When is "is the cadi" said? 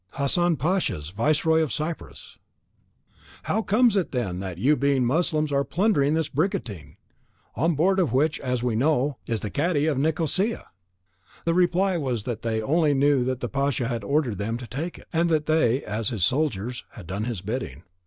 9.27-9.85